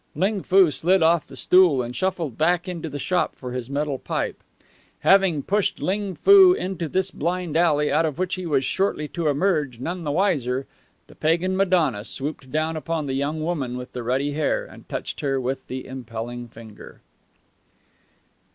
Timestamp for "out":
7.91-8.07